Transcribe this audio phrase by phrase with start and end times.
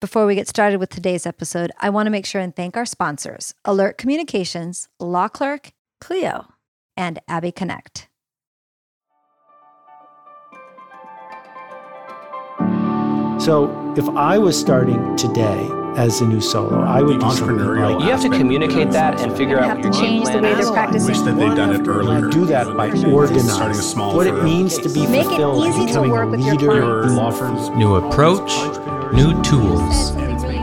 [0.00, 2.86] Before we get started with today's episode, I want to make sure and thank our
[2.86, 6.46] sponsors Alert Communications, Law Clerk, Clio,
[6.96, 8.08] and Abby Connect.
[13.40, 17.94] So, if I was starting today as a new solo, I would do something entrepreneurial
[17.94, 20.30] like You have to communicate that and figure out what to your game change the
[20.32, 20.66] plan way is.
[20.66, 21.08] they're practicing.
[21.08, 22.28] wish that they'd done it earlier.
[22.28, 26.10] do that by organizing what it means to be Make it fulfilled, easy to becoming
[26.10, 27.14] work a with your leader clients.
[27.14, 27.70] law firms.
[27.70, 28.50] New approach,
[29.12, 30.14] new tools,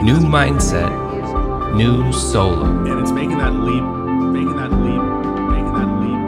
[0.04, 2.66] new mindset, new solo.
[2.86, 3.84] And it's making that leap,
[4.34, 5.02] making that leap,
[5.50, 6.20] making that leap,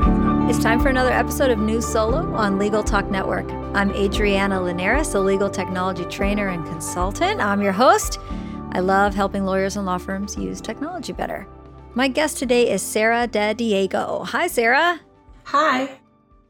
[0.00, 0.50] making that leap.
[0.50, 3.50] It's time for another episode of New Solo on Legal Talk Network.
[3.74, 7.40] I'm Adriana Linares, a legal technology trainer and consultant.
[7.40, 8.18] I'm your host.
[8.72, 11.46] I love helping lawyers and law firms use technology better.
[11.94, 14.24] My guest today is Sarah De Diego.
[14.24, 15.00] Hi, Sarah.
[15.44, 15.98] Hi.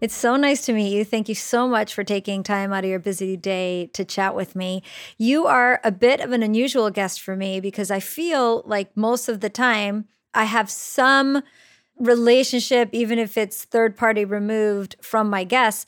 [0.01, 1.05] It's so nice to meet you.
[1.05, 4.55] Thank you so much for taking time out of your busy day to chat with
[4.55, 4.85] me.
[5.17, 9.29] You are a bit of an unusual guest for me because I feel like most
[9.29, 11.43] of the time I have some
[11.99, 15.85] relationship, even if it's third party removed from my guests.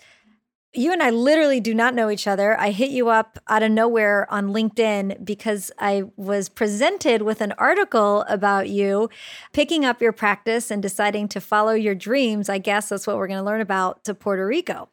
[0.72, 2.58] You and I literally do not know each other.
[2.58, 7.52] I hit you up out of nowhere on LinkedIn because I was presented with an
[7.58, 9.10] article about you
[9.52, 12.48] picking up your practice and deciding to follow your dreams.
[12.48, 14.88] I guess that's what we're going to learn about to Puerto Rico.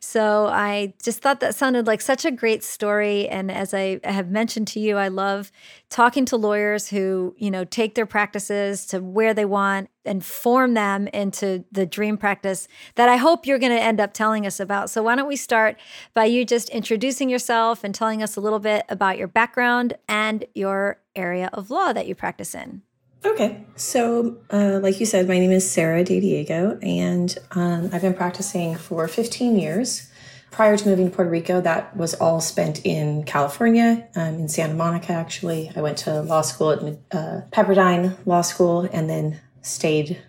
[0.00, 3.28] So I just thought that sounded like such a great story.
[3.28, 5.52] And as I have mentioned to you, I love
[5.90, 10.74] talking to lawyers who, you know, take their practices to where they want and form
[10.74, 14.58] them into the dream practice that I hope you're going to end up telling us
[14.58, 14.90] about.
[14.90, 15.76] So why don't we start
[16.14, 20.44] by you just introducing yourself and telling us a little bit about your background and
[20.54, 22.82] your area of law that you practice in.
[23.24, 23.64] Okay.
[23.76, 28.14] So, uh, like you said, my name is Sarah De Diego, and um, I've been
[28.14, 30.08] practicing for 15 years.
[30.50, 34.74] Prior to moving to Puerto Rico, that was all spent in California, um, in Santa
[34.74, 35.72] Monica, actually.
[35.74, 40.20] I went to law school at uh, Pepperdine Law School and then stayed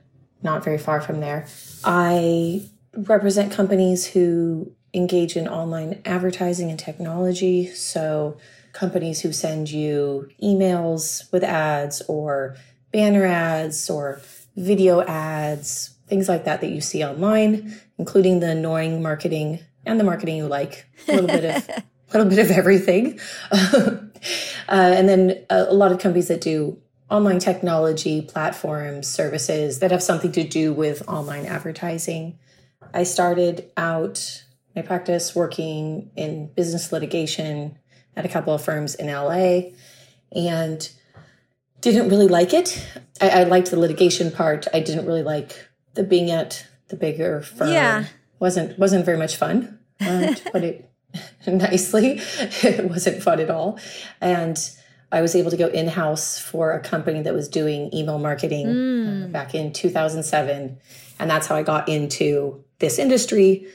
[0.41, 1.45] not very far from there.
[1.83, 7.67] I represent companies who engage in online advertising and technology.
[7.67, 8.37] So,
[8.71, 12.55] companies who send you emails with ads or
[12.93, 14.21] banner ads or
[14.55, 20.03] video ads, things like that that you see online, including the annoying marketing and the
[20.03, 21.83] marketing you like, a little bit of a
[22.13, 23.19] little bit of everything.
[23.51, 23.97] uh,
[24.69, 30.01] and then a, a lot of companies that do online technology platforms, services that have
[30.01, 32.39] something to do with online advertising.
[32.93, 34.43] I started out
[34.75, 37.77] my practice working in business litigation
[38.15, 39.71] at a couple of firms in LA
[40.31, 40.89] and
[41.83, 42.85] didn't really like it.
[43.21, 44.67] I, I liked the litigation part.
[44.73, 47.69] I didn't really like the being at the bigger firm.
[47.69, 48.05] Yeah.
[48.39, 49.79] wasn't wasn't very much fun.
[49.99, 50.89] To put it
[51.47, 53.79] nicely, it wasn't fun at all.
[54.21, 54.57] And
[55.11, 58.67] I was able to go in house for a company that was doing email marketing
[58.67, 60.77] uh, back in 2007,
[61.19, 63.67] and that's how I got into this industry.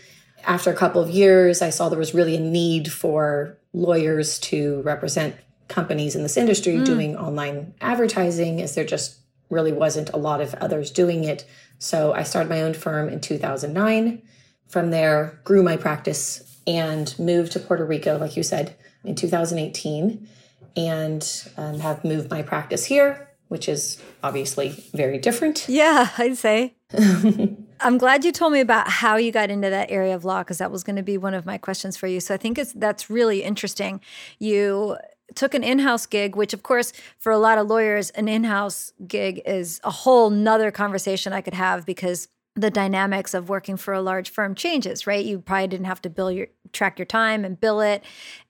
[0.44, 4.82] After a couple of years, I saw there was really a need for lawyers to
[4.82, 5.36] represent
[5.68, 9.18] companies in this industry doing online advertising, as there just
[9.50, 11.46] really wasn't a lot of others doing it.
[11.78, 14.22] So I started my own firm in 2009.
[14.66, 18.74] From there, grew my practice and moved to Puerto Rico, like you said,
[19.04, 20.28] in 2018,
[20.76, 25.66] and um, have moved my practice here, which is obviously very different.
[25.68, 26.74] Yeah, I'd say.
[27.80, 30.58] I'm glad you told me about how you got into that area of law because
[30.58, 32.20] that was going to be one of my questions for you.
[32.20, 34.00] So I think it's that's really interesting.
[34.38, 34.96] You
[35.34, 39.40] took an in-house gig, which of course for a lot of lawyers, an in-house gig
[39.44, 44.02] is a whole nother conversation I could have because the dynamics of working for a
[44.02, 45.24] large firm changes, right?
[45.24, 48.02] You probably didn't have to bill your track your time and bill it.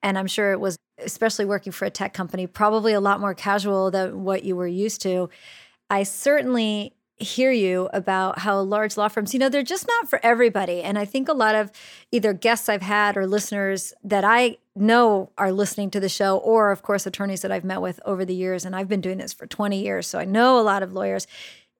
[0.02, 3.34] And I'm sure it was, especially working for a tech company, probably a lot more
[3.34, 5.28] casual than what you were used to.
[5.90, 10.20] I certainly hear you about how large law firms, you know, they're just not for
[10.22, 10.82] everybody.
[10.82, 11.70] And I think a lot of
[12.12, 16.70] either guests I've had or listeners that I know are listening to the show, or
[16.70, 18.64] of course, attorneys that I've met with over the years.
[18.64, 20.06] And I've been doing this for 20 years.
[20.06, 21.26] So I know a lot of lawyers.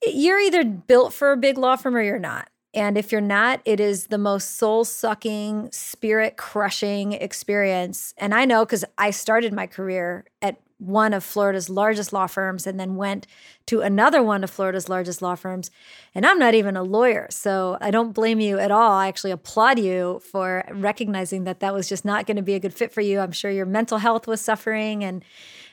[0.06, 2.49] You're either built for a big law firm or you're not.
[2.75, 8.14] And if you're not, it is the most soul sucking, spirit crushing experience.
[8.19, 12.66] And I know because I started my career at one of Florida's largest law firms
[12.66, 13.26] and then went
[13.66, 15.70] to another one of Florida's largest law firms.
[16.14, 17.26] And I'm not even a lawyer.
[17.30, 18.92] So I don't blame you at all.
[18.92, 22.60] I actually applaud you for recognizing that that was just not going to be a
[22.60, 23.19] good fit for you.
[23.19, 25.25] I'm sure your mental health was suffering and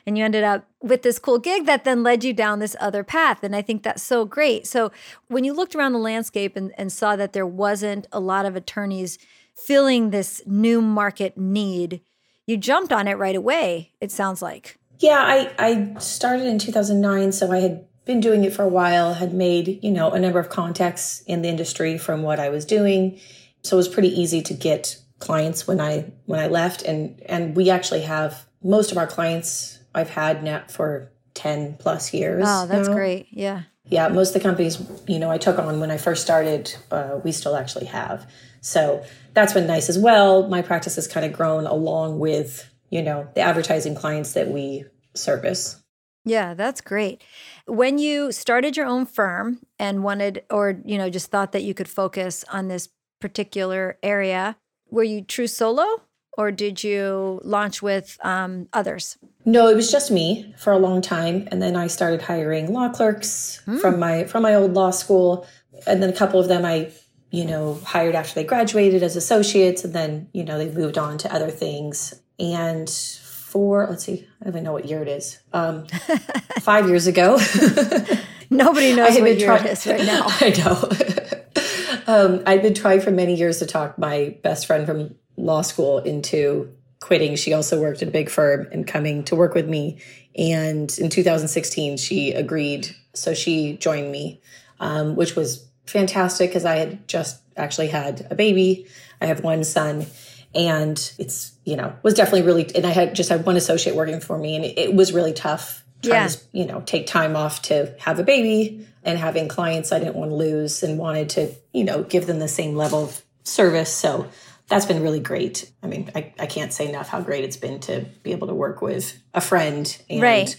[0.08, 3.02] and you ended up with this cool gig that then led you down this other
[3.02, 3.42] path.
[3.42, 4.64] And I think that's so great.
[4.64, 4.92] So
[5.26, 8.54] when you looked around the landscape and, and saw that there wasn't a lot of
[8.54, 9.18] attorneys
[9.56, 12.02] filling this new market need,
[12.46, 14.78] you jumped on it right away, it sounds like.
[14.98, 19.14] Yeah, I, I started in 2009, so I had been doing it for a while,
[19.14, 22.64] had made, you know, a number of contacts in the industry from what I was
[22.64, 23.20] doing.
[23.62, 27.56] So it was pretty easy to get clients when I when I left and and
[27.56, 32.44] we actually have most of our clients I've had now for 10 plus years.
[32.46, 32.94] Oh, that's now.
[32.94, 33.28] great.
[33.30, 33.62] Yeah.
[33.88, 37.20] Yeah, most of the companies, you know, I took on when I first started, uh,
[37.22, 38.28] we still actually have.
[38.60, 40.48] So that's been nice as well.
[40.48, 44.84] My practice has kind of grown along with, you know, the advertising clients that we
[45.14, 45.82] service.
[46.24, 47.22] Yeah, that's great.
[47.66, 51.72] When you started your own firm and wanted, or, you know, just thought that you
[51.72, 52.88] could focus on this
[53.20, 54.56] particular area,
[54.90, 56.02] were you true solo
[56.36, 59.16] or did you launch with um, others?
[59.44, 62.88] No, it was just me for a long time, and then I started hiring law
[62.90, 63.78] clerks Hmm.
[63.78, 65.46] from my from my old law school,
[65.86, 66.90] and then a couple of them I,
[67.30, 71.16] you know, hired after they graduated as associates, and then you know they moved on
[71.18, 72.20] to other things.
[72.38, 75.38] And four, let's see, I don't even know what year it is.
[75.52, 75.86] Um,
[76.60, 77.38] five years ago,
[78.50, 80.22] Nobody knows what year trying- it is right now.
[80.26, 82.02] I know.
[82.06, 85.98] um, I've been trying for many years to talk my best friend from law school
[85.98, 87.36] into quitting.
[87.36, 90.00] She also worked at a big firm and coming to work with me.
[90.36, 92.94] And in 2016, she agreed.
[93.14, 94.40] So she joined me,
[94.80, 98.86] um, which was fantastic because I had just actually had a baby.
[99.20, 100.06] I have one son.
[100.54, 104.20] And it's, you know, was definitely really, and I had just had one associate working
[104.20, 106.28] for me, and it, it was really tough trying Yeah.
[106.28, 110.14] to you know take time off to have a baby and having clients I didn't
[110.14, 113.90] want to lose and wanted to you know give them the same level of service.
[113.90, 114.28] So
[114.68, 115.72] that's been really great.
[115.82, 118.54] I mean I, I can't say enough how great it's been to be able to
[118.54, 119.96] work with a friend.
[120.10, 120.54] And Right.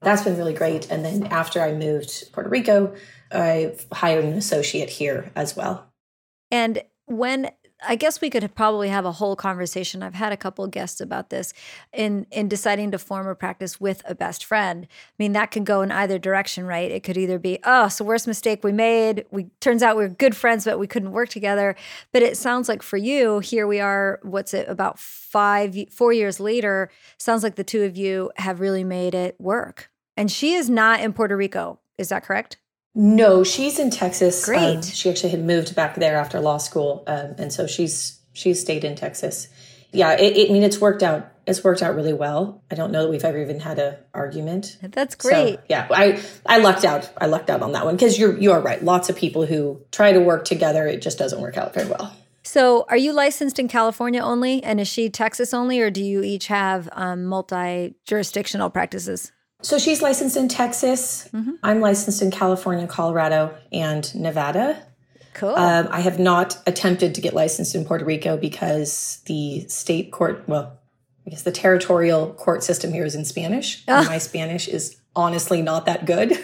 [0.00, 0.90] that's been really great.
[0.90, 2.94] And then after I moved to Puerto Rico
[3.30, 5.86] I hired an associate here as well.
[6.50, 7.50] And when
[7.86, 10.02] I guess we could probably have a whole conversation.
[10.02, 11.52] I've had a couple guests about this
[11.92, 14.86] in in deciding to form a practice with a best friend.
[14.90, 16.90] I mean, that could go in either direction, right?
[16.90, 19.26] It could either be, oh, the worst mistake we made.
[19.30, 21.76] We turns out we are good friends, but we couldn't work together.
[22.12, 24.18] But it sounds like for you, here we are.
[24.22, 26.90] What's it about five, four years later?
[27.16, 29.90] Sounds like the two of you have really made it work.
[30.16, 31.78] And she is not in Puerto Rico.
[31.96, 32.56] Is that correct?
[32.94, 34.44] No, she's in Texas.
[34.44, 34.76] Great.
[34.76, 38.60] Um, she actually had moved back there after law school, um, and so she's she's
[38.60, 39.48] stayed in Texas.
[39.92, 41.30] Yeah, it, it, I mean it's worked out.
[41.46, 42.62] It's worked out really well.
[42.70, 44.76] I don't know that we've ever even had a argument.
[44.82, 45.60] That's So, great.
[45.68, 47.10] yeah, I I lucked out.
[47.18, 48.82] I lucked out on that one because you're you're right.
[48.82, 52.12] Lots of people who try to work together, it just doesn't work out very well.
[52.42, 56.22] So, are you licensed in California only, and is she Texas only, or do you
[56.22, 59.32] each have um, multi jurisdictional practices?
[59.62, 61.28] So she's licensed in Texas.
[61.62, 64.84] I'm licensed in California, Colorado, and Nevada.
[65.34, 65.54] Cool.
[65.54, 70.44] Um, I have not attempted to get licensed in Puerto Rico because the state court,
[70.48, 70.78] well,
[71.26, 73.84] I guess the territorial court system here is in Spanish.
[73.86, 76.38] And my Spanish is honestly not that good.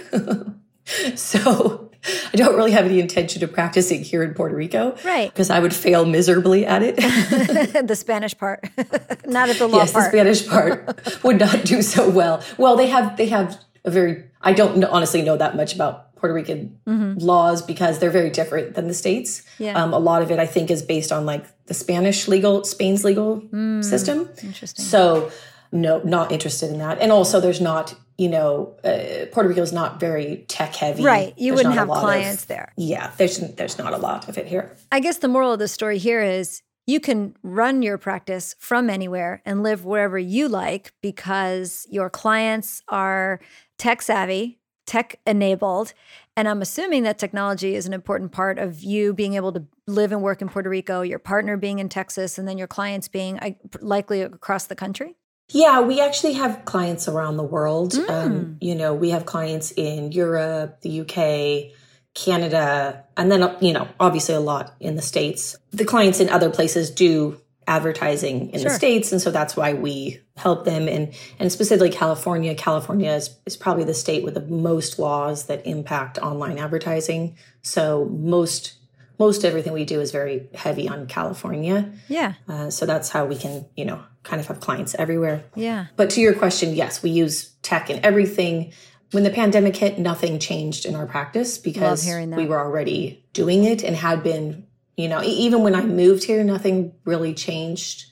[1.16, 1.83] so
[2.32, 4.96] I don't really have any intention of practicing here in Puerto Rico.
[5.04, 5.30] Right.
[5.30, 6.96] Because I would fail miserably at it.
[7.86, 8.64] the Spanish part,
[9.26, 10.02] not at the law yes, the.
[10.08, 12.42] Spanish part would not do so well.
[12.58, 16.34] Well, they have they have a very I don't honestly know that much about Puerto
[16.34, 19.40] Rican laws because they're very different than the states.
[19.40, 19.62] Mm-hmm.
[19.64, 19.82] Yeah.
[19.82, 23.04] Um, a lot of it I think is based on like the Spanish legal Spain's
[23.04, 23.40] legal
[23.82, 24.26] system.
[24.26, 24.84] Mm, Interesting.
[24.84, 25.30] So
[25.74, 26.98] no, not interested in that.
[27.00, 31.02] And also, there's not you know uh, Puerto Rico is not very tech heavy.
[31.02, 31.34] right.
[31.36, 32.72] You There's wouldn't have lot of- clients there.
[32.76, 34.74] yeah, there's there's not a lot of it here.
[34.92, 38.88] I guess the moral of the story here is you can run your practice from
[38.90, 43.40] anywhere and live wherever you like because your clients are
[43.78, 45.94] tech savvy, tech enabled.
[46.36, 50.12] And I'm assuming that technology is an important part of you being able to live
[50.12, 53.38] and work in Puerto Rico, your partner being in Texas, and then your clients being
[53.38, 53.50] uh,
[53.80, 55.16] likely across the country.
[55.50, 57.92] Yeah, we actually have clients around the world.
[57.92, 58.10] Mm.
[58.10, 61.76] Um, you know, we have clients in Europe, the UK,
[62.14, 65.56] Canada, and then, you know, obviously a lot in the States.
[65.70, 68.70] The clients in other places do advertising in Sure.
[68.70, 69.12] the States.
[69.12, 70.88] And so that's why we help them.
[70.88, 75.66] And, and specifically California, California is, is probably the state with the most laws that
[75.66, 77.36] impact online advertising.
[77.62, 78.74] So most,
[79.18, 81.90] most everything we do is very heavy on California.
[82.08, 82.34] Yeah.
[82.48, 85.44] Uh, so that's how we can, you know, kind of have clients everywhere.
[85.54, 85.86] Yeah.
[85.96, 88.72] But to your question, yes, we use tech in everything.
[89.12, 93.84] When the pandemic hit, nothing changed in our practice because we were already doing it
[93.84, 94.66] and had been,
[94.96, 98.06] you know, even when I moved here, nothing really changed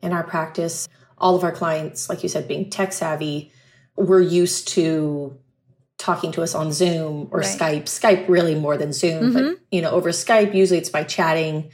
[0.00, 0.88] in our practice.
[1.18, 3.52] All of our clients, like you said, being tech savvy,
[3.96, 5.36] we're used to
[5.98, 7.48] talking to us on Zoom or Right.
[7.48, 7.62] Mm-hmm.
[7.62, 7.84] Skype.
[7.84, 11.70] Skype really more than Zoom, but you know, over Skype, usually it's by chatting,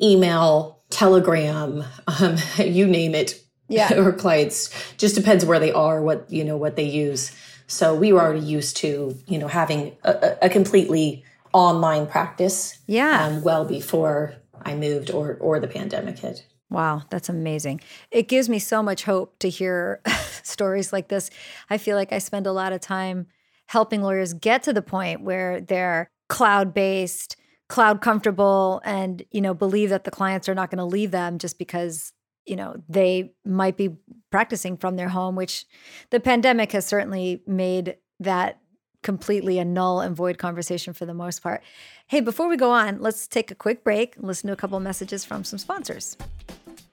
[0.00, 3.42] email, Telegram, um, you name it.
[3.68, 3.94] Yeah.
[3.98, 4.70] or clients.
[4.98, 7.34] Just depends where they are, what you know, what they use.
[7.66, 12.78] So we were already used to you know having a, a completely online practice.
[12.86, 13.24] Yeah.
[13.24, 16.46] Um, well before I moved or or the pandemic hit.
[16.70, 17.82] Wow, that's amazing.
[18.10, 20.00] It gives me so much hope to hear
[20.42, 21.30] stories like this.
[21.68, 23.26] I feel like I spend a lot of time
[23.66, 27.36] helping lawyers get to the point where they're cloud-based,
[27.72, 31.38] cloud comfortable and, you know, believe that the clients are not going to leave them
[31.38, 32.12] just because,
[32.44, 33.96] you know, they might be
[34.30, 35.64] practicing from their home, which
[36.10, 38.60] the pandemic has certainly made that
[39.02, 41.62] completely a null and void conversation for the most part.
[42.08, 44.78] Hey, before we go on, let's take a quick break and listen to a couple
[44.78, 46.18] messages from some sponsors.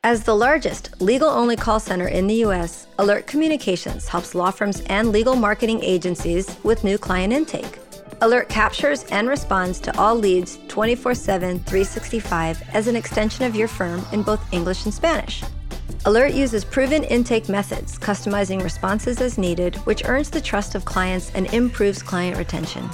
[0.06, 4.80] As the largest legal only call center in the US, Alert Communications helps law firms
[4.88, 7.80] and legal marketing agencies with new client intake.
[8.22, 13.68] Alert captures and responds to all leads 24 7, 365 as an extension of your
[13.68, 15.44] firm in both English and Spanish.
[16.06, 21.32] Alert uses proven intake methods, customizing responses as needed, which earns the trust of clients
[21.34, 22.90] and improves client retention.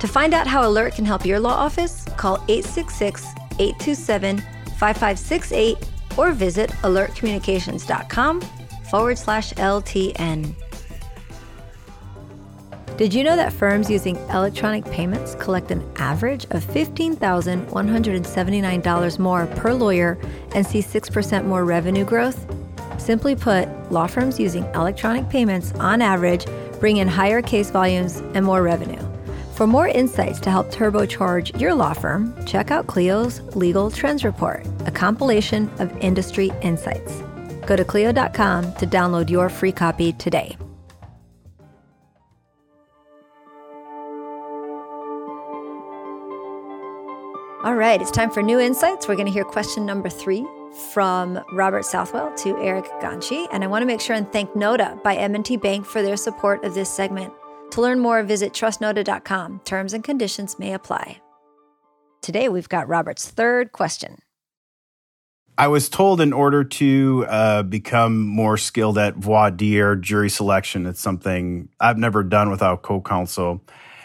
[0.00, 3.24] To find out how Alert can help your law office, call 866
[3.58, 4.38] 827
[4.76, 5.78] 5568
[6.16, 8.40] or visit alertcommunications.com
[8.90, 10.54] forward slash LTN.
[12.96, 19.74] Did you know that firms using electronic payments collect an average of $15,179 more per
[19.74, 20.16] lawyer
[20.54, 22.46] and see 6% more revenue growth?
[22.96, 26.46] Simply put, law firms using electronic payments on average
[26.78, 29.02] bring in higher case volumes and more revenue.
[29.54, 34.64] For more insights to help turbocharge your law firm, check out Clio's Legal Trends Report,
[34.86, 37.24] a compilation of industry insights.
[37.66, 40.56] Go to Clio.com to download your free copy today.
[47.74, 49.08] All right, it's time for new insights.
[49.08, 50.46] We're going to hear question number three
[50.92, 53.48] from Robert Southwell to Eric Ganchi.
[53.50, 56.64] And I want to make sure and thank Nota by M&T Bank for their support
[56.64, 57.32] of this segment.
[57.72, 59.62] To learn more, visit trustnota.com.
[59.64, 61.20] Terms and conditions may apply.
[62.22, 64.20] Today, we've got Robert's third question.
[65.58, 70.86] I was told in order to uh, become more skilled at voir dire jury selection,
[70.86, 73.62] it's something I've never done without co counsel.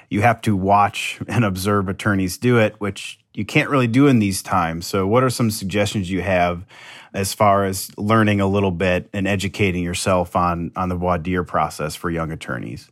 [0.09, 4.19] You have to watch and observe attorneys do it, which you can't really do in
[4.19, 4.85] these times.
[4.85, 6.65] So, what are some suggestions you have
[7.13, 11.95] as far as learning a little bit and educating yourself on, on voir dire process
[11.95, 12.91] for young attorneys?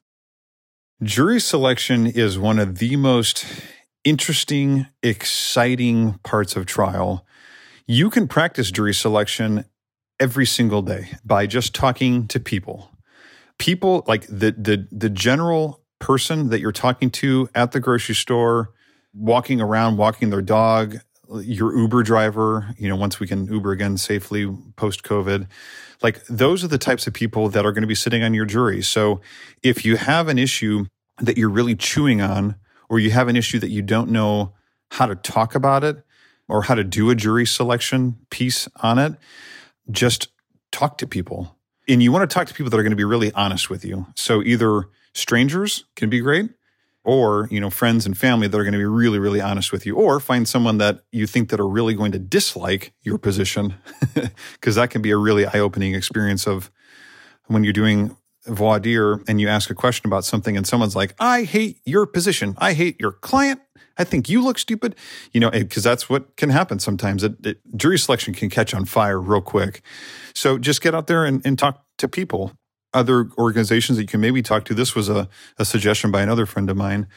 [1.03, 3.45] Jury selection is one of the most
[4.05, 7.27] interesting, exciting parts of trial.
[7.85, 9.65] You can practice jury selection
[10.17, 12.89] every single day by just talking to people.
[13.59, 18.71] People like the the the general person that you're talking to at the grocery store,
[19.17, 20.97] walking around, walking their dog,
[21.41, 25.47] your Uber driver, you know, once we can Uber again safely post COVID.
[26.01, 28.45] Like those are the types of people that are going to be sitting on your
[28.45, 28.81] jury.
[28.81, 29.21] So
[29.63, 30.86] if you have an issue
[31.19, 32.55] that you're really chewing on,
[32.89, 34.53] or you have an issue that you don't know
[34.91, 36.03] how to talk about it
[36.47, 39.13] or how to do a jury selection piece on it,
[39.91, 40.29] just
[40.71, 41.57] talk to people.
[41.89, 43.83] And you want to talk to people that are going to be really honest with
[43.83, 44.07] you.
[44.15, 46.50] So either strangers can be great
[47.07, 49.85] or you know friends and family that are going to be really really honest with
[49.85, 53.73] you or find someone that you think that are really going to dislike your position
[54.53, 56.69] because that can be a really eye-opening experience of
[57.45, 61.15] when you're doing voir dire and you ask a question about something and someone's like
[61.19, 62.55] i hate your position.
[62.57, 63.61] I hate your client.
[63.97, 64.95] I think you look stupid.
[65.31, 67.23] You know because that's what can happen sometimes.
[67.23, 69.81] It, it, jury selection can catch on fire real quick.
[70.33, 72.51] So just get out there and, and talk to people
[72.97, 74.73] other organizations that you can maybe talk to.
[74.73, 77.07] This was a, a suggestion by another friend of mine,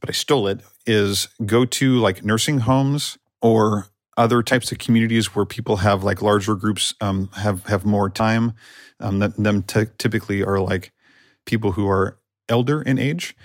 [0.00, 0.60] but I stole it.
[0.86, 6.20] Is go to like nursing homes or other types of communities where people have like
[6.20, 8.52] larger groups um, have have more time.
[8.98, 10.92] Um, that them t- typically are like
[11.46, 12.18] people who are
[12.48, 13.36] elder in age.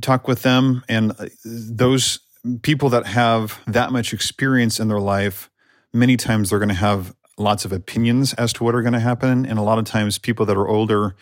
[0.00, 2.20] Talk with them, and uh, those
[2.62, 5.50] people that have that much experience in their life,
[5.92, 9.00] many times they're going to have lots of opinions as to what are going to
[9.00, 9.44] happen.
[9.46, 11.14] And a lot of times, people that are older,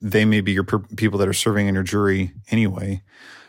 [0.00, 3.02] they may be your per- people that are serving in your jury anyway.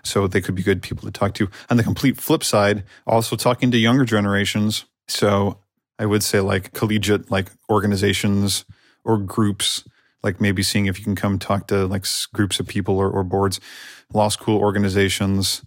[0.03, 1.50] So they could be good people to talk to.
[1.69, 4.86] On the complete flip side, also talking to younger generations.
[5.07, 5.60] So
[5.98, 8.65] I would say like collegiate like organizations
[9.03, 9.84] or groups,
[10.24, 13.24] like maybe seeing if you can come talk to like groups of people or, or
[13.24, 13.60] boards,
[14.13, 15.63] law school organizations,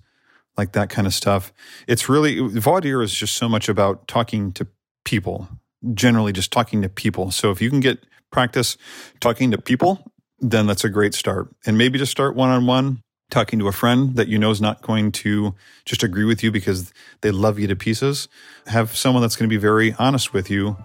[0.56, 1.52] like that kind of stuff.
[1.86, 4.66] It's really dire is just so much about talking to
[5.04, 5.48] people
[5.94, 7.30] generally just talking to people.
[7.30, 8.76] So if you can get practice
[9.20, 11.48] talking to people, then that's a great start.
[11.66, 14.60] And maybe just start one on one, talking to a friend that you know is
[14.60, 15.54] not going to
[15.84, 16.92] just agree with you because
[17.22, 18.28] they love you to pieces.
[18.66, 20.76] Have someone that's going to be very honest with you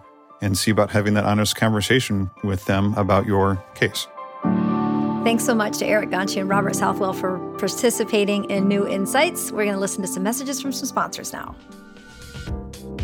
[0.41, 4.07] and see about having that honest conversation with them about your case.
[5.23, 9.53] Thanks so much to Eric Gonchi and Robert Southwell for participating in New Insights.
[9.53, 11.55] We're going to listen to some messages from some sponsors now.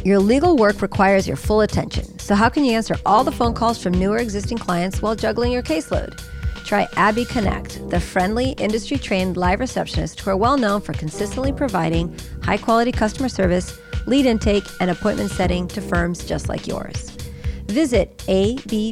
[0.05, 3.53] Your legal work requires your full attention, so how can you answer all the phone
[3.53, 6.17] calls from new or existing clients while juggling your caseload?
[6.63, 11.51] Try Abby Connect, the friendly, industry trained live receptionist who are well known for consistently
[11.51, 17.09] providing high quality customer service, lead intake, and appointment setting to firms just like yours.
[17.67, 18.83] Visit abby.com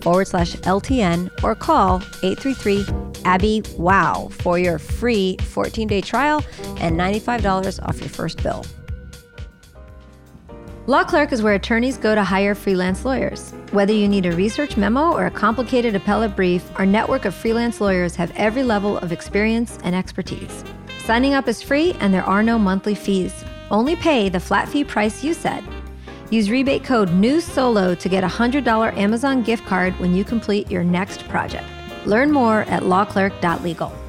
[0.00, 2.86] forward slash LTN or call 833
[3.26, 6.42] Abby Wow for your free 14 day trial
[6.78, 8.64] and $95 off your first bill.
[10.86, 13.52] Law Clerk is where attorneys go to hire freelance lawyers.
[13.70, 17.80] Whether you need a research memo or a complicated appellate brief, our network of freelance
[17.80, 20.62] lawyers have every level of experience and expertise.
[20.98, 23.46] Signing up is free and there are no monthly fees.
[23.70, 25.64] Only pay the flat fee price you set.
[26.28, 30.84] Use rebate code NEWSOLO to get a $100 Amazon gift card when you complete your
[30.84, 31.64] next project.
[32.04, 34.03] Learn more at lawclerk.legal.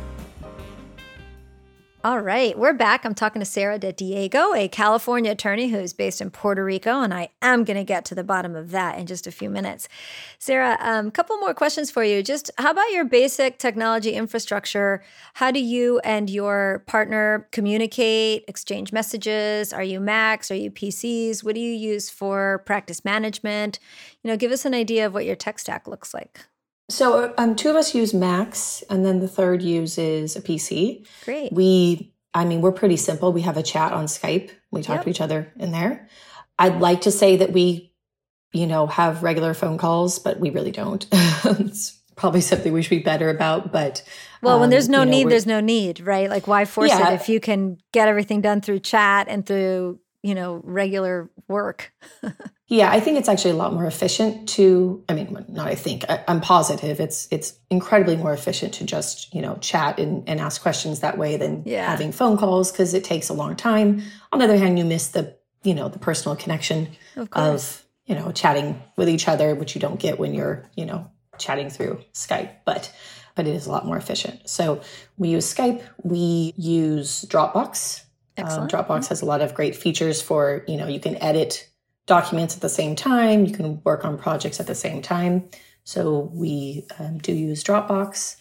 [2.06, 3.04] All right, we're back.
[3.04, 7.12] I'm talking to Sarah De Diego, a California attorney who's based in Puerto Rico, and
[7.12, 9.90] I am going to get to the bottom of that in just a few minutes.
[10.38, 12.22] Sarah, a um, couple more questions for you.
[12.22, 15.04] Just how about your basic technology infrastructure?
[15.34, 19.74] How do you and your partner communicate, exchange messages?
[19.74, 20.52] Are you Macs?
[20.52, 21.44] Are you PCs?
[21.44, 23.80] What do you use for practice management?
[24.22, 26.42] You know, give us an idea of what your tech stack looks like.
[26.89, 31.08] So um, two of us use Macs, and then the third uses a PC.
[31.24, 31.51] Great.
[31.51, 33.34] We, I mean, we're pretty simple.
[33.34, 34.51] We have a chat on Skype.
[34.72, 35.04] We talk Yep.
[35.06, 36.08] to each other in there.
[36.60, 37.92] I'd like to say that we,
[38.54, 41.06] you know, have regular phone calls, but we really don't.
[41.12, 43.72] it's probably something we should be better about.
[43.72, 44.04] But
[44.42, 46.30] Well, when um, there's no you know, need, there's no need, right?
[46.30, 47.12] Like, why force Yeah.
[47.12, 51.92] it if you can get everything done through chat and through, you know, regular work?
[52.68, 55.04] Yeah, I think it's actually a lot more efficient to.
[55.08, 56.04] I mean, not I think.
[56.10, 57.00] I, I'm positive.
[57.00, 61.18] It's it's incredibly more efficient to just you know chat and, and ask questions that
[61.18, 61.88] way than Yeah.
[61.90, 64.01] having phone calls because it takes a long time.
[64.32, 68.16] On the other hand, you miss the you know the personal connection Of of you
[68.16, 72.01] know chatting with each other, which you don't get when you're you know chatting through
[72.14, 72.50] Skype.
[72.66, 72.92] But
[73.36, 74.50] but it is a lot more efficient.
[74.50, 74.82] So
[75.18, 75.84] we use Skype.
[76.04, 78.01] We use Dropbox.
[78.40, 78.68] Um.
[78.68, 81.70] Dropbox has a lot of great features for you know you can edit
[82.05, 83.46] documents at the same time.
[83.46, 85.50] You can work on projects at the same time.
[85.83, 88.37] So we um, do use Dropbox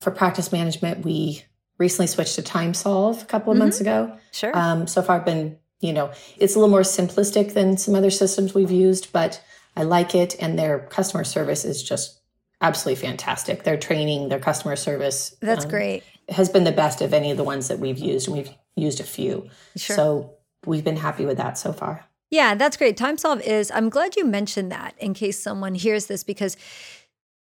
[0.00, 1.04] for practice management.
[1.04, 1.44] We
[1.78, 4.16] recently switched to TimeSolv a couple of months ago.
[4.32, 4.56] Sure.
[4.56, 8.10] Um, so far, I've been, you know, it's a little more simplistic than some other
[8.10, 9.42] systems we've used, but
[9.76, 10.36] I like it.
[10.40, 12.20] And their customer service is just
[12.60, 13.64] absolutely fantastic.
[13.64, 16.04] Their training, their customer service That's um, great.
[16.28, 18.28] has been the best of any of the ones that we've used.
[18.28, 19.48] And we've used a few.
[19.76, 19.96] Sure.
[19.96, 20.34] So
[20.66, 22.06] we've been happy with that so far.
[22.32, 22.96] Yeah, that's great.
[22.96, 26.56] TimeSolv is, I'm glad you mentioned that in case someone hears this, because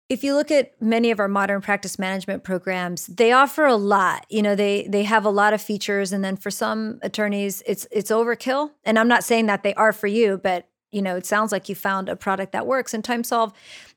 [0.08, 4.24] if you look at many of our modern practice management programs, they offer a lot.
[4.30, 7.88] You know, they they have a lot of features, and then for some attorneys, it's
[7.90, 8.70] it's overkill.
[8.84, 11.68] And I'm not saying that they are for you, but you know, it sounds like
[11.68, 12.94] you found a product that works.
[12.94, 13.52] And TimeSolv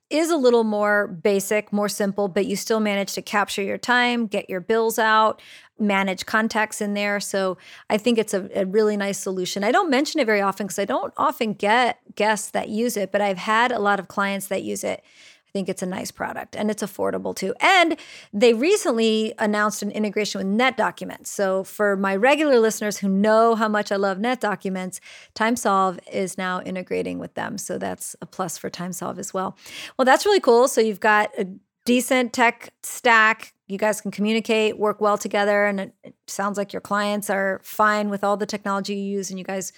[0.09, 4.25] is a little more basic, more simple, but you still manage to capture your time,
[4.25, 5.39] get your bills out,
[5.79, 7.19] manage contacts in there.
[7.19, 7.57] So
[7.89, 9.63] I think it's a, a really nice solution.
[9.63, 13.11] I don't mention it very often because I don't often get guests that use it,
[13.11, 15.03] but I've had a lot of clients that use it.
[15.49, 17.55] I think it's a nice product and it's affordable too.
[17.59, 17.97] And
[18.31, 21.25] they recently announced an integration with NetDocuments.
[21.27, 24.99] So for my regular listeners who know how much I love NetDocuments,
[25.33, 27.57] TimeSolv is now integrating with them.
[27.57, 29.57] So that's a plus for TimeSolv as well.
[29.97, 30.67] Well, that's really cool.
[30.67, 31.47] So you've got a
[31.83, 33.53] decent tech stack.
[33.69, 37.61] You guys can communicate, work well together, and it, it sounds like your clients are
[37.63, 39.71] fine with all the technology you use, and you guys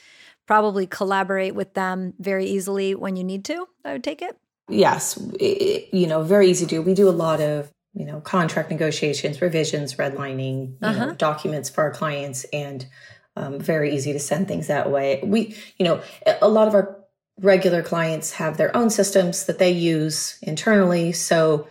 [0.48, 3.68] probably collaborate with them very easily when you need to.
[3.84, 4.38] I would take it.
[4.70, 6.82] Yes, it, you know, very easy to do.
[6.82, 11.06] We do a lot of, you know, contract negotiations, revisions, redlining, you Uh-huh.
[11.08, 12.88] know, documents for our clients, and
[13.36, 15.20] um, very easy to send things that way.
[15.22, 16.02] We, you know,
[16.42, 16.98] a lot of our
[17.42, 21.12] regular clients have their own systems that they use internally.
[21.12, 21.68] So,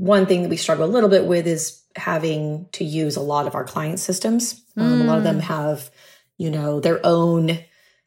[0.00, 3.46] one thing that we struggle a little bit with is having to use a lot
[3.46, 4.64] of our client systems.
[4.78, 5.90] Um, a lot of them have,
[6.38, 7.58] you know, their own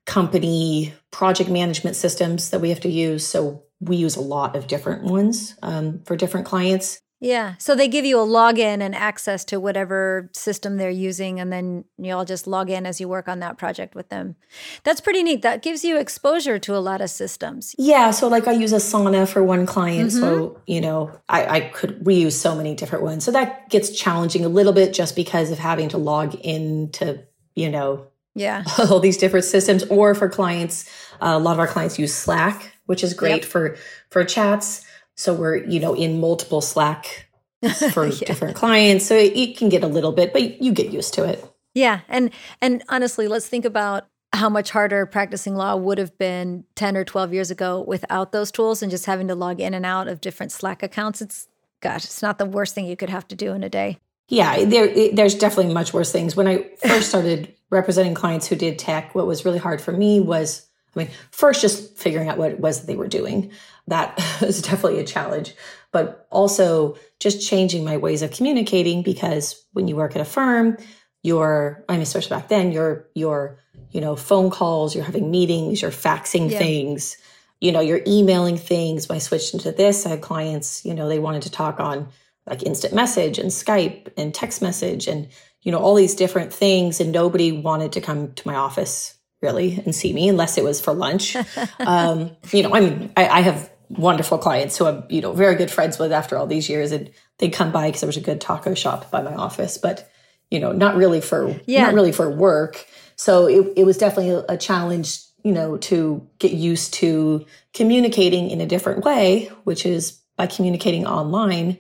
[0.08, 3.28] company project management systems that we have to use.
[3.28, 7.00] So we use a lot of different ones um, for different clients.
[7.24, 7.56] Yeah.
[7.58, 11.86] So they give you a login and access to whatever system they're using, and then
[11.98, 14.36] you all just log in as you work on that project with them.
[14.84, 15.42] That's pretty neat.
[15.42, 17.76] That gives you exposure to a lot of systems.
[17.78, 22.06] Yeah, so like I use Asana for one client, so you know I, I could
[22.06, 25.50] we use so many different ones, so that gets challenging a little bit just because
[25.50, 27.24] of having to log in to,
[27.56, 28.64] you know Yeah.
[28.78, 29.84] all these different systems.
[29.86, 30.90] Or for clients,
[31.22, 33.46] uh, a lot of our clients use Slack, which is great Yep.
[33.46, 33.78] for
[34.10, 34.84] for chats.
[35.16, 37.28] So we're you know in multiple Slack
[37.92, 38.26] for Yeah.
[38.28, 39.06] different clients.
[39.06, 41.44] So it, it can get a little bit, but you get used to it.
[41.74, 46.64] Yeah, and and honestly, let's think about how much harder practicing law would have been
[46.76, 49.86] 10 or 12 years ago without those tools and just having to log in and
[49.86, 51.22] out of different Slack accounts.
[51.22, 51.48] It's
[51.82, 54.00] gosh, it's not the worst thing you could have to do in a day.
[54.30, 56.36] Yeah, there there's definitely much worse things.
[56.36, 60.20] When I first started representing clients who did tech, what was really hard for me
[60.20, 63.52] was, I mean, first just figuring out what it was that they were doing.
[63.88, 65.56] That was definitely a challenge,
[65.92, 70.78] but also just changing my ways of communicating because when you work at a firm,
[71.24, 73.60] your I mean, especially back then, your your
[73.92, 76.60] you know phone calls, you're having meetings, you're faxing Yeah.
[76.60, 77.18] things,
[77.60, 79.08] you know, you're emailing things.
[79.08, 82.10] When I switched into this, I had clients, you know, they wanted to talk on
[82.46, 85.30] like instant message and Skype and text message and
[85.62, 89.80] you know all these different things and nobody wanted to come to my office really
[89.86, 91.36] and see me unless it was for lunch
[91.80, 95.56] um, you know i mean I, I have wonderful clients who i'm you know very
[95.56, 98.22] good friends with after all these years and they come by because there was a
[98.22, 100.10] good taco shop by my office but
[100.50, 101.84] you know not really for Yeah.
[101.84, 106.28] not really for work so it, it was definitely a, a challenge you know to
[106.40, 111.78] get used to communicating in a different way which is by communicating online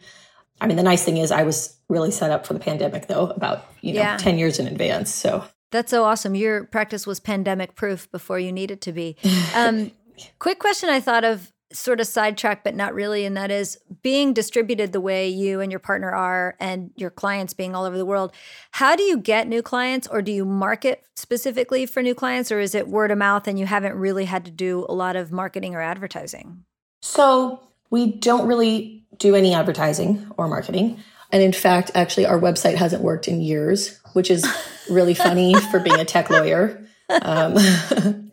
[0.61, 3.27] I mean, the nice thing is I was really set up for the pandemic though,
[3.27, 4.15] about, you know, Yeah.
[4.17, 5.13] 10 years in advance.
[5.13, 6.35] So That's so awesome.
[6.35, 9.17] Your practice was pandemic proof before you needed to be.
[9.55, 9.91] Um,
[10.39, 14.33] quick question I thought of, sort of sidetrack, but not really, and that is being
[14.33, 18.05] distributed the way you and your partner are, and your clients being all over the
[18.05, 18.33] world.
[18.71, 22.59] How do you get new clients, or do you market specifically for new clients, or
[22.59, 25.31] is it word of mouth and you haven't really had to do a lot of
[25.31, 26.63] marketing or advertising?
[27.01, 27.59] So
[27.89, 30.99] we don't really do any advertising or marketing.
[31.31, 34.45] And in fact, actually, our website hasn't worked in years, which is
[34.89, 36.83] really funny for being a tech lawyer.
[37.09, 37.53] Um,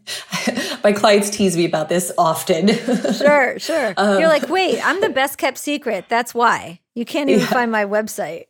[0.85, 2.69] my clients tease me about this often.
[3.15, 3.95] Sure, sure.
[3.99, 6.07] You're like, wait, I'm the best kept secret.
[6.09, 8.47] That's why you can't even find my website.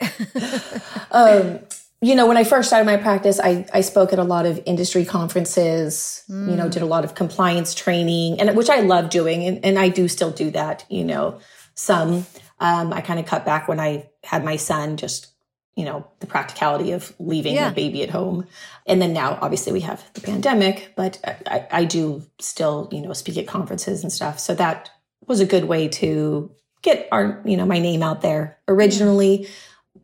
[1.11, 1.61] um,
[2.03, 4.61] you know, when I first started my practice, I, I spoke at a lot of
[4.65, 9.45] industry conferences, you know, did a lot of compliance training, and which I love doing,
[9.45, 11.41] and, and I do still do that, you know,
[11.75, 12.27] some.
[12.59, 15.29] Um, I kind of cut back when I had my son, just,
[15.77, 17.71] you know, the practicality of leaving Yeah.
[17.71, 18.47] a baby at home.
[18.87, 23.13] And then now, obviously, we have the pandemic, but I, I do still, you know,
[23.13, 24.39] speak at conferences and stuff.
[24.39, 24.91] So that
[25.27, 26.51] was a good way to
[26.83, 29.49] get our, you know, my name out there originally.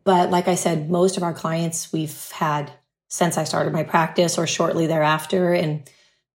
[0.03, 2.71] But like I said, most of our clients we've had
[3.09, 5.53] since I started my practice or shortly thereafter.
[5.53, 5.89] And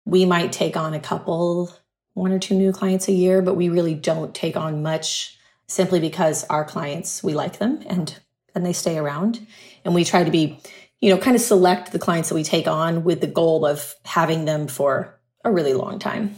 [0.04, 1.72] we might take on a couple,
[2.14, 6.00] one or two new clients a year, but we really don't take on much simply
[6.00, 8.18] because our clients, we like them and
[8.54, 9.46] and they stay around.
[9.84, 10.58] And we try to be,
[11.00, 13.94] you know, kind of select the clients that we take on with the goal of
[14.04, 16.34] having them for a really long time.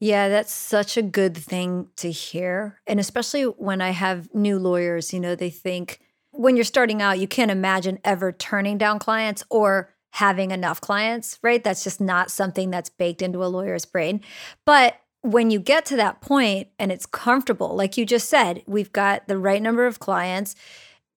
[0.00, 2.80] Yeah, that's such a good thing to hear.
[2.86, 6.00] And especially when I have new lawyers, you know, they think
[6.30, 11.38] when you're starting out, you can't imagine ever turning down clients or having enough clients,
[11.42, 11.64] right?
[11.64, 14.20] That's just not something that's baked into a lawyer's brain.
[14.64, 18.92] But when you get to that point and it's comfortable, like you just said, we've
[18.92, 20.54] got the right number of clients.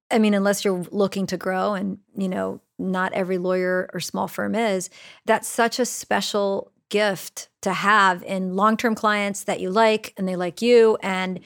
[0.09, 4.27] I mean, unless you're looking to grow and, you know, not every lawyer or small
[4.27, 4.89] firm is,
[5.25, 10.35] that's such a special gift to have in long-term clients that you like and they
[10.35, 11.39] like you and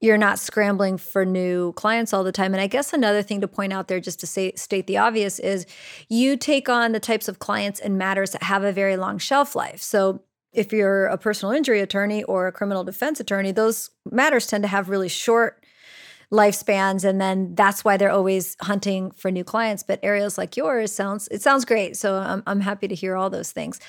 [0.00, 2.52] you're not scrambling for new clients all the time.
[2.52, 5.38] And I guess another thing to point out there, just to say, state the obvious,
[5.38, 5.66] is
[6.08, 9.56] you take on the types of clients and matters that have a very long shelf
[9.56, 9.80] life.
[9.80, 10.22] So
[10.52, 14.68] if you're a personal injury attorney or a criminal defense attorney, those matters tend to
[14.68, 15.63] have really short
[16.34, 19.82] lifespans and then that's why they're always hunting for new clients.
[19.82, 21.96] But areas like yours sounds it sounds great.
[21.96, 23.80] So I'm, I'm happy to hear all those things.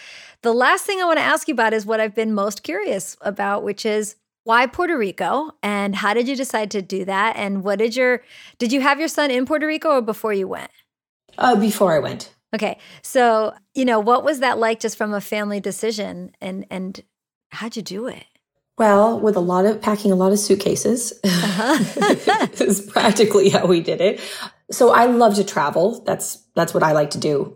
[0.42, 3.18] The last thing i want to ask you about is what i've been most curious
[3.22, 7.36] about which is why puerto rico and how did you decide to do that?
[7.36, 8.22] And what did your
[8.60, 10.72] did you have your son in puerto rico or before you went?
[11.38, 12.34] Uh, before I went.
[12.54, 17.02] okay so you know what was that like just from a family decision and and
[17.50, 18.26] how'd you do it
[18.78, 24.02] Well, with a lot of packing a lot of suitcases is practically how we did
[24.02, 24.20] it.
[24.70, 26.02] So I love to travel.
[26.02, 27.56] That's that's what I like to do.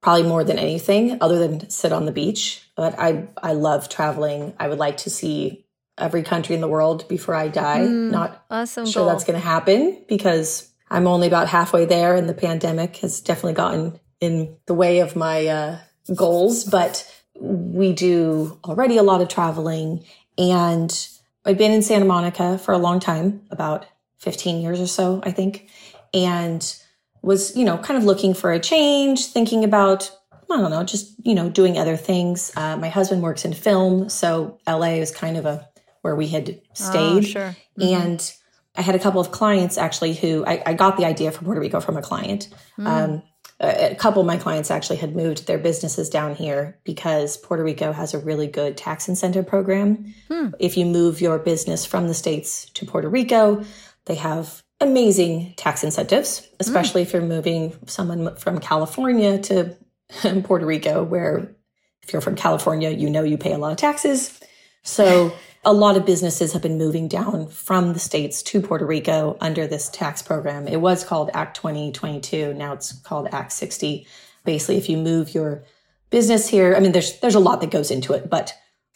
[0.00, 2.68] Probably more than anything other than sit on the beach.
[2.76, 4.54] But I I love traveling.
[4.60, 5.66] I would like to see
[5.98, 7.84] every country in the world before I die.
[7.84, 9.08] Not awesome sure goal.
[9.10, 13.54] that's going to happen because I'm only about halfway there and the pandemic has definitely
[13.54, 15.78] gotten in the way of my uh,
[16.14, 16.64] goals.
[16.64, 17.08] But
[17.40, 20.04] we do already a lot of traveling
[20.42, 21.08] and
[21.44, 23.86] I've been in Santa Monica for a long time, about
[24.18, 25.68] 15 years or so, I think,
[26.12, 26.76] and
[27.22, 30.10] was, you know, kind of looking for a change, thinking about
[30.52, 32.52] I don't know, just, you know, doing other things.
[32.56, 34.08] Uh, my husband works in film.
[34.08, 35.66] So LA is kind of a,
[36.02, 37.18] where we had stayed.
[37.18, 37.56] Oh, sure.
[37.80, 38.32] And
[38.76, 41.60] I had a couple of clients actually who I, I got the idea for Puerto
[41.60, 42.48] Rico from a client.
[42.86, 43.22] Um,
[43.62, 47.92] a, couple of my clients actually had moved their businesses down here because Puerto Rico
[47.92, 50.12] has a really good tax incentive program.
[50.28, 50.48] Hmm.
[50.58, 53.64] If you move your business from the States to Puerto Rico,
[54.06, 56.56] they have amazing tax incentives, hmm.
[56.60, 59.76] especially if you're moving someone from California to
[60.42, 61.54] Puerto Rico, where
[62.02, 64.40] if you're from California, you know you pay a lot of taxes.
[64.82, 65.32] So
[65.64, 69.66] a lot of businesses have been moving down from the States to Puerto Rico under
[69.66, 70.66] this tax program.
[70.66, 72.54] It was called Act 2022.
[72.54, 74.06] Now it's called Act 60.
[74.44, 75.64] Basically, if you move your
[76.10, 78.54] business here, I mean, there's, there's a lot that goes into it, but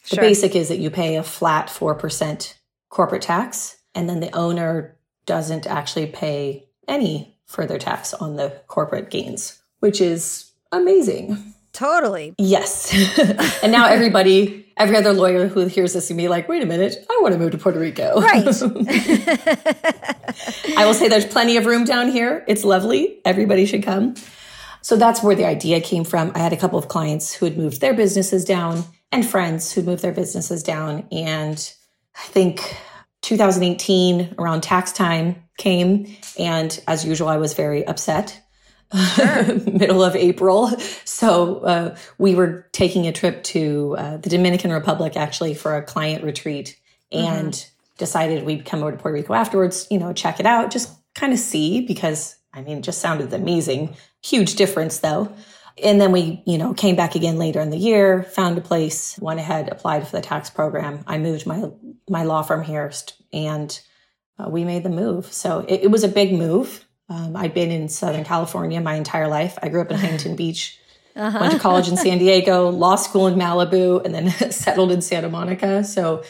[0.09, 0.23] the Sure.
[0.23, 2.53] basic is that you pay a flat 4%
[2.89, 9.09] corporate tax and then the owner doesn't actually pay any further tax on the corporate
[9.09, 11.53] gains, which is amazing.
[11.71, 12.35] Totally.
[12.37, 12.93] Yes.
[13.63, 17.05] and now everybody, every other lawyer who hears this can be like, wait a minute,
[17.09, 18.21] I want to move to Puerto Rico.
[18.21, 18.45] Right.
[20.77, 22.43] I will say there's plenty of room down here.
[22.47, 23.19] It's lovely.
[23.25, 24.15] Everybody should come.
[24.81, 26.31] So that's where the idea came from.
[26.35, 29.85] I had a couple of clients who had moved their businesses down and friends who'd
[29.85, 31.07] moved their businesses down.
[31.11, 31.73] And
[32.15, 32.77] I think
[33.21, 36.15] 2018, around tax time, came.
[36.37, 38.41] And as usual, I was very upset.
[38.93, 40.69] Middle of April.
[41.03, 45.83] So uh, we were taking a trip to uh, the Dominican Republic actually for a
[45.83, 46.79] client retreat
[47.11, 50.91] and decided we'd come over to Puerto Rico afterwards, you know, check it out, just
[51.15, 53.95] kind of see because I mean, it just sounded amazing.
[54.23, 55.31] Huge difference though.
[55.83, 59.17] And then we, you know, came back again later in the year, found a place,
[59.19, 61.03] went ahead, applied for the tax program.
[61.05, 61.69] I moved my
[62.09, 62.91] my law firm here,
[63.31, 63.79] and
[64.39, 65.31] uh, we made the move.
[65.31, 66.86] So it, it was a big move.
[67.09, 69.57] Um, I'd been in Southern California my entire life.
[69.61, 70.77] I grew up in Huntington Beach,
[71.15, 75.29] went to college in San Diego, law school in Malibu, and then settled in Santa
[75.29, 75.83] Monica.
[75.83, 76.23] So,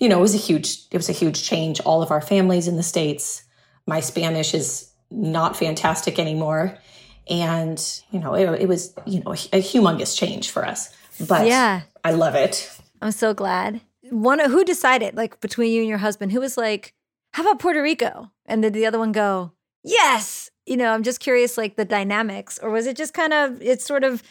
[0.00, 1.80] you know, it was a huge it was a huge change.
[1.80, 3.42] All of our families in the states.
[3.86, 6.76] My Spanish is not fantastic anymore,
[7.30, 10.92] and you know, it, it was you know a, a humongous change for us.
[11.28, 11.82] But Yeah.
[12.04, 12.70] I love it.
[13.00, 13.80] I'm so glad.
[14.10, 16.94] One who decided, like between you and your husband, who was like,
[17.32, 19.52] "How about Puerto Rico?" And did the other one go,
[19.86, 20.50] "Yes"?
[20.66, 23.80] You know, I'm just curious, like the dynamics, or was it just kind of it
[23.80, 24.22] sort of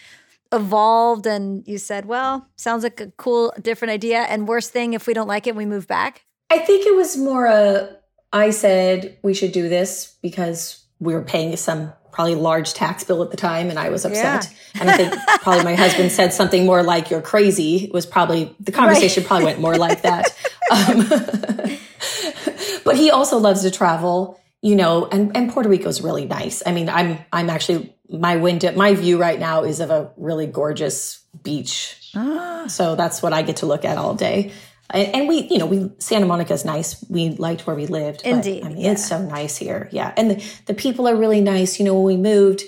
[0.52, 5.08] evolved, and you said, "Well, sounds like a cool, different idea." And worst thing, if
[5.08, 6.26] we don't like it, we move back.
[6.50, 7.98] I think it was more a
[8.34, 13.24] I said we should do this because we were paying some probably large tax bill
[13.24, 14.54] at the time and I was upset.
[14.80, 17.86] And I think probably my husband said something more like you're crazy.
[17.86, 20.36] It was probably the conversation probably went more like that.
[20.72, 21.08] Um,
[22.84, 26.63] but he also loves to travel, you know, and, and Puerto Rico's really nice.
[26.65, 30.47] I mean, I'm I'm actually my window my view right now is of a really
[30.47, 32.12] gorgeous beach.
[32.15, 32.65] Ah.
[32.67, 34.51] So that's what I get to look at all day.
[34.89, 37.06] And, and we, you know, we Santa Monica's nice.
[37.12, 38.23] We liked where we lived.
[38.23, 39.88] but, Indeed, I mean, it's so nice here.
[39.91, 41.78] Yeah, and the, the people are really nice.
[41.78, 42.63] You know, when we moved,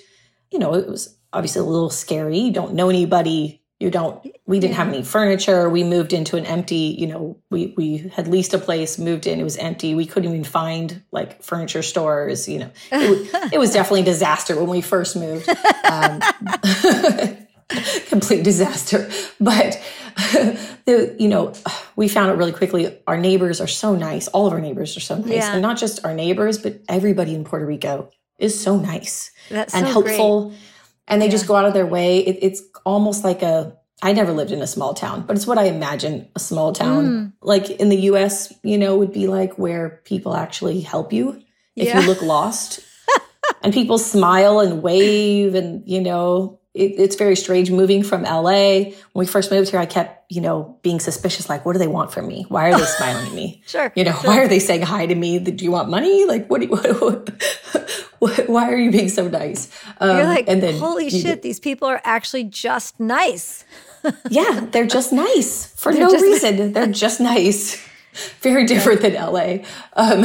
[0.51, 2.37] you know, it was obviously a little scary.
[2.37, 3.63] You don't know anybody.
[3.79, 4.25] You don't.
[4.47, 5.69] We didn't have any furniture.
[5.69, 6.95] We moved into an empty.
[6.97, 9.39] You know, we we had leased a place, moved in.
[9.39, 9.93] It was empty.
[9.93, 12.49] We couldn't even find like furniture stores.
[12.49, 15.47] You know, it, it was definitely a disaster when we first moved.
[15.85, 16.21] Um,
[18.07, 19.09] complete disaster.
[19.39, 19.79] But
[20.85, 21.53] the, you know,
[21.95, 22.97] we found out really quickly.
[23.05, 24.27] Our neighbors are so nice.
[24.29, 25.53] All of our neighbors are so nice, Yeah.
[25.53, 28.09] and not just our neighbors, but everybody in Puerto Rico
[28.39, 30.17] is so nice That's and so great.
[31.07, 32.19] And they just go out of their way.
[32.19, 33.77] It, it's almost like a.
[34.03, 37.05] I never lived in a small town, but it's what I imagine a small town,
[37.07, 37.33] Mm.
[37.41, 41.41] like in the U.S., you know, would be like where people actually help you
[41.75, 42.01] if Yeah.
[42.01, 42.79] you look lost,
[43.63, 48.83] and people smile and wave, and you know, it, it's very strange moving from LA.
[48.83, 51.47] When we first moved here, I kept, you know, being suspicious.
[51.49, 52.45] Like, what do they want from me?
[52.49, 53.61] Why are they smiling at me?
[53.65, 55.39] Sure, You know, why are they saying hi to me?
[55.39, 56.25] Do you want money?
[56.25, 56.61] Like, what?
[56.61, 56.75] Do you,
[58.19, 59.69] what, why are you being so nice?
[59.99, 63.63] Um, You're like, and then holy shit, these people are actually just nice.
[64.29, 66.73] yeah, they're just nice for They're no reason.
[66.73, 67.81] They're just nice.
[68.41, 69.59] Very different than LA.
[69.93, 70.23] Um,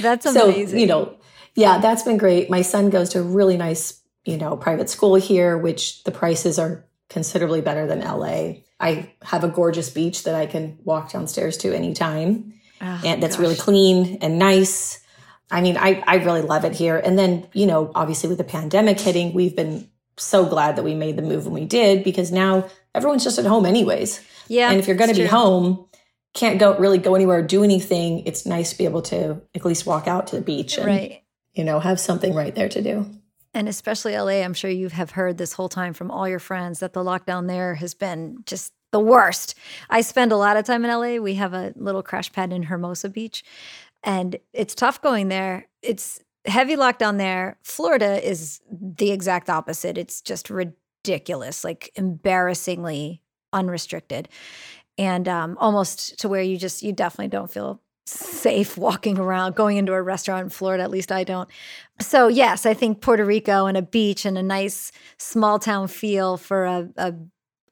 [0.00, 0.78] That's so amazing.
[0.78, 1.14] you know
[1.54, 5.16] yeah that's been great my son goes to a really nice you know private school
[5.16, 10.34] here which the prices are considerably better than la i have a gorgeous beach that
[10.34, 15.00] i can walk downstairs to anytime Oh, and that's really clean and nice
[15.50, 18.44] i mean I, I really love it here and then you know obviously with the
[18.44, 22.30] pandemic hitting we've been so glad that we made the move when we did because
[22.30, 24.70] now everyone's just at home anyways yeah.
[24.70, 25.36] and if you're going to be true.
[25.36, 25.88] home
[26.34, 29.64] can't go really go anywhere or do anything it's nice to be able to at
[29.64, 31.22] least walk out to the beach and right?
[31.54, 33.10] you know have something right there to do
[33.58, 36.78] And especially LA, I'm sure you have heard this whole time from all your friends
[36.78, 39.56] that the lockdown there has been just the worst.
[39.90, 41.20] I spend a lot of time in LA.
[41.20, 43.42] We have a little crash pad in Hermosa Beach,
[44.04, 45.66] and it's tough going there.
[45.82, 47.58] It's heavy lockdown there.
[47.64, 49.98] Florida is the exact opposite.
[49.98, 54.28] It's just ridiculous, like embarrassingly unrestricted,
[54.96, 59.76] and um, almost to where you just you definitely don't feel safe walking around, going
[59.76, 60.82] into a restaurant in Florida.
[60.82, 61.48] At least I don't.
[62.00, 66.36] So yes, I think Puerto Rico and a beach and a nice small town feel
[66.36, 67.14] for a, a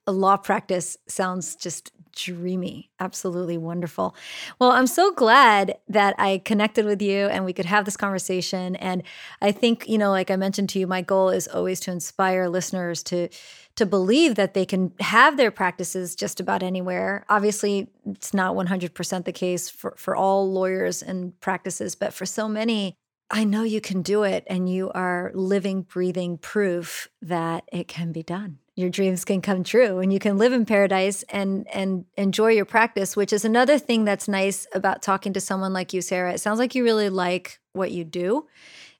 [0.07, 4.15] a law practice sounds just dreamy, absolutely wonderful.
[4.59, 8.75] Well, I'm so glad that I connected with you and we could have this conversation.
[8.77, 9.03] And
[9.41, 12.47] I think, you know, like I mentioned to you, my goal is always to inspire
[12.47, 13.29] listeners to
[13.77, 17.23] to believe that they can have their practices just about anywhere.
[17.29, 22.47] Obviously, it's not 100% the case for, for all lawyers and practices, but for so
[22.47, 22.95] many,
[23.29, 28.11] I know you can do it and you are living, breathing proof that it can
[28.11, 28.59] be done.
[28.75, 32.65] Your dreams can come true and you can live in paradise and and enjoy your
[32.65, 36.33] practice which is another thing that's nice about talking to someone like you Sarah.
[36.33, 38.47] It sounds like you really like what you do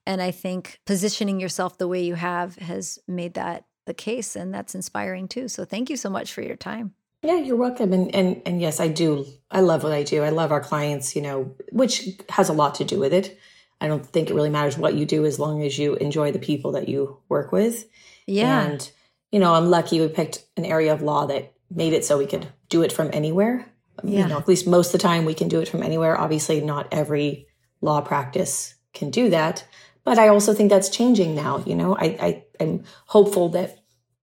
[0.04, 4.52] and i think positioning yourself the way you have has made that the case and
[4.52, 5.48] that's inspiring too.
[5.48, 6.94] So thank you so much for your time.
[7.22, 9.26] Yeah you're welcome and and and yes i do.
[9.50, 10.24] I love what i do.
[10.24, 13.38] I love our clients you know which has a lot to do with it
[13.80, 16.38] i don't think it really matters what you do as long as you enjoy the
[16.38, 17.88] people that you work with
[18.26, 18.90] yeah and
[19.30, 22.26] you know, I'm lucky we picked an area of law that made it so we
[22.26, 23.70] could do it from anywhere.
[24.02, 24.22] Yeah.
[24.22, 26.18] You know, at least most of the time we can do it from anywhere.
[26.18, 27.46] Obviously, not every
[27.80, 29.66] law practice can do that.
[30.04, 31.62] But I also think that's changing now.
[31.66, 33.78] You know, I, I am hopeful that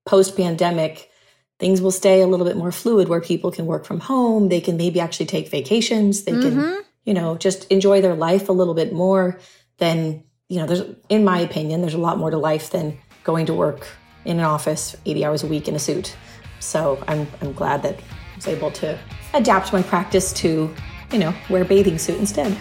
[0.06, 1.12] post pandemic
[1.60, 4.50] things will stay a little bit more fluid where people can work from home.
[4.50, 6.24] They can maybe actually take vacations.
[6.24, 6.62] They mm-hmm.
[6.62, 9.40] can, you know, just enjoy their life a little bit more
[9.78, 13.46] than, you know, there's in my opinion, there's a lot more to life than going
[13.46, 13.88] to work
[14.26, 16.16] in an office 80 hours a week in a suit.
[16.60, 18.98] So I'm, I'm glad that I was able to
[19.34, 20.74] adapt my practice to,
[21.12, 22.58] you know, wear a bathing suit instead.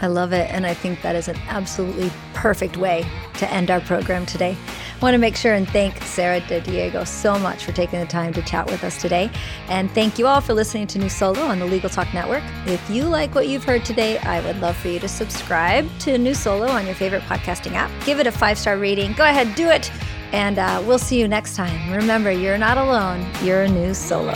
[0.00, 0.50] I love it.
[0.50, 3.06] And I think that is an absolutely perfect way
[3.38, 4.56] to end our program today.
[4.94, 8.06] I want to make sure and thank Sarah De Diego so much for taking the
[8.06, 9.30] time to chat with us today.
[9.68, 12.42] And thank you all for listening to New Solo on the Legal Talk Network.
[12.66, 16.16] If you like what you've heard today, I would love for you to subscribe to
[16.16, 17.90] New Solo on your favorite podcasting app.
[18.04, 19.12] Give it a five star rating.
[19.12, 19.90] Go ahead, do it.
[20.32, 21.92] And uh, we'll see you next time.
[21.92, 24.32] Remember, you're not alone, you're a new solo.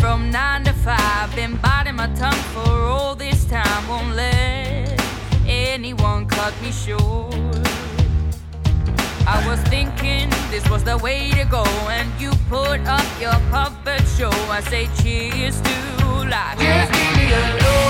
[0.00, 3.86] From nine to five, been biting my tongue for all this time.
[3.86, 4.98] Won't let
[5.46, 7.34] anyone cut me short.
[9.26, 14.02] I was thinking this was the way to go, and you put up your puppet
[14.16, 14.32] show.
[14.48, 15.76] I say cheers to
[16.24, 16.58] life.
[16.58, 17.89] Just leave me alone.